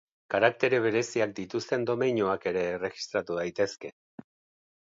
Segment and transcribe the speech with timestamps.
[0.33, 3.93] Karaktere bereziak dituzten domeinuak ere erregistratu daitezke.